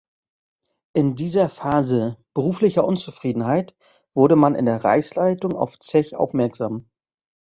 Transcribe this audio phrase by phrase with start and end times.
[0.95, 3.75] In dieser Phase beruflicher Unzufriedenheit
[4.15, 6.89] wurde man in der Reichsleitung auf Zech aufmerksam.